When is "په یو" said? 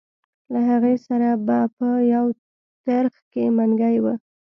1.77-2.25